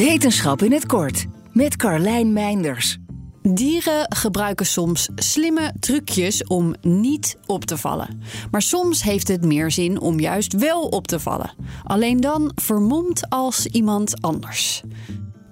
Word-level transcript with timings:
Wetenschap 0.00 0.62
in 0.62 0.72
het 0.72 0.86
kort 0.86 1.26
met 1.52 1.76
Carlijn 1.76 2.32
Meinders. 2.32 2.98
Dieren 3.42 4.06
gebruiken 4.08 4.66
soms 4.66 5.08
slimme 5.14 5.72
trucjes 5.80 6.44
om 6.44 6.74
niet 6.80 7.38
op 7.46 7.64
te 7.64 7.76
vallen. 7.76 8.22
Maar 8.50 8.62
soms 8.62 9.02
heeft 9.02 9.28
het 9.28 9.44
meer 9.44 9.70
zin 9.70 10.00
om 10.00 10.20
juist 10.20 10.52
wel 10.52 10.82
op 10.82 11.06
te 11.06 11.20
vallen. 11.20 11.54
Alleen 11.84 12.20
dan 12.20 12.52
vermomd 12.54 13.28
als 13.28 13.66
iemand 13.66 14.22
anders. 14.22 14.82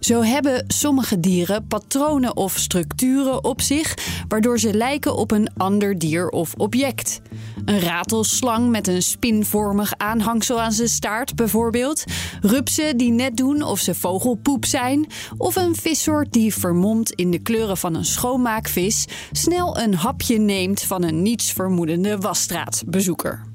Zo 0.00 0.22
hebben 0.22 0.64
sommige 0.66 1.20
dieren 1.20 1.66
patronen 1.66 2.36
of 2.36 2.58
structuren 2.58 3.44
op 3.44 3.60
zich, 3.60 3.94
waardoor 4.28 4.58
ze 4.58 4.74
lijken 4.74 5.16
op 5.16 5.30
een 5.30 5.48
ander 5.56 5.98
dier 5.98 6.28
of 6.28 6.54
object. 6.56 7.20
Een 7.64 7.80
ratelslang 7.80 8.70
met 8.70 8.88
een 8.88 9.02
spinvormig 9.02 9.92
aanhangsel 9.96 10.60
aan 10.60 10.72
zijn 10.72 10.88
staart, 10.88 11.36
bijvoorbeeld. 11.36 12.04
Rupsen 12.40 12.96
die 12.96 13.10
net 13.10 13.36
doen 13.36 13.62
of 13.62 13.78
ze 13.78 13.94
vogelpoep 13.94 14.64
zijn. 14.64 15.06
Of 15.36 15.56
een 15.56 15.76
vissoort 15.76 16.32
die 16.32 16.54
vermomd 16.54 17.12
in 17.12 17.30
de 17.30 17.38
kleuren 17.38 17.76
van 17.76 17.94
een 17.94 18.04
schoonmaakvis 18.04 19.06
snel 19.32 19.78
een 19.78 19.94
hapje 19.94 20.38
neemt 20.38 20.82
van 20.82 21.02
een 21.02 21.22
nietsvermoedende 21.22 22.18
wasstraatbezoeker. 22.18 23.46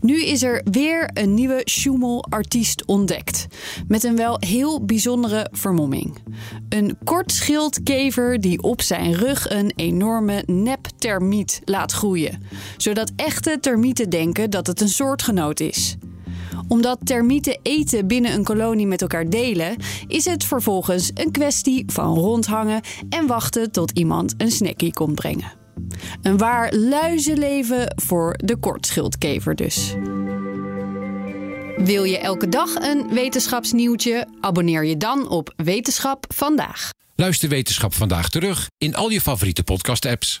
Nu 0.00 0.24
is 0.24 0.42
er 0.42 0.62
weer 0.70 1.10
een 1.12 1.34
nieuwe 1.34 1.60
Schumel-artiest 1.64 2.84
ontdekt. 2.84 3.46
Met 3.88 4.04
een 4.04 4.16
wel 4.16 4.36
heel 4.38 4.84
bijzondere 4.84 5.48
vermomming. 5.52 6.16
Een 6.68 6.96
kortschildkever 7.04 8.40
die 8.40 8.62
op 8.62 8.82
zijn 8.82 9.12
rug 9.12 9.50
een 9.50 9.72
enorme 9.76 10.42
neptermiet 10.46 11.60
laat 11.64 11.92
groeien. 11.92 12.42
Zodat 12.76 13.12
echte 13.16 13.58
termieten 13.60 14.10
denken 14.10 14.50
dat 14.50 14.66
het 14.66 14.80
een 14.80 14.88
soortgenoot 14.88 15.60
is 15.60 15.96
omdat 16.68 16.98
termieten 17.04 17.58
eten 17.62 18.06
binnen 18.06 18.32
een 18.32 18.44
kolonie 18.44 18.86
met 18.86 19.02
elkaar 19.02 19.30
delen, 19.30 19.76
is 20.06 20.24
het 20.24 20.44
vervolgens 20.44 21.10
een 21.14 21.30
kwestie 21.30 21.84
van 21.86 22.14
rondhangen 22.14 22.80
en 23.08 23.26
wachten 23.26 23.72
tot 23.72 23.90
iemand 23.90 24.34
een 24.36 24.50
snackie 24.50 24.92
komt 24.92 25.14
brengen. 25.14 25.57
Een 26.22 26.36
waar 26.36 26.74
luizenleven 26.74 27.92
voor 28.02 28.34
de 28.44 28.56
kortschildkever 28.56 29.54
dus. 29.54 29.94
Wil 31.76 32.04
je 32.04 32.18
elke 32.18 32.48
dag 32.48 32.74
een 32.74 33.08
wetenschapsnieuwtje? 33.14 34.26
Abonneer 34.40 34.84
je 34.84 34.96
dan 34.96 35.28
op 35.28 35.52
Wetenschap 35.56 36.24
vandaag. 36.34 36.90
Luister 37.14 37.48
Wetenschap 37.48 37.94
vandaag 37.94 38.28
terug 38.28 38.66
in 38.78 38.94
al 38.94 39.08
je 39.08 39.20
favoriete 39.20 39.62
podcast-apps. 39.62 40.40